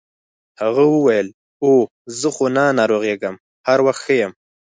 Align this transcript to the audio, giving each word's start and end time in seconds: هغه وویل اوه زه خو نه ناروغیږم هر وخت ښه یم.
هغه 0.61 0.83
وویل 0.95 1.27
اوه 1.63 1.83
زه 2.19 2.29
خو 2.35 2.45
نه 2.55 2.63
ناروغیږم 2.79 3.35
هر 3.67 3.79
وخت 3.85 4.01
ښه 4.05 4.13
یم. 4.21 4.31